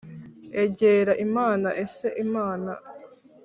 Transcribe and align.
Egera 0.63 1.13
imana 1.25 1.69
ese 1.83 2.07
imana 2.25 2.71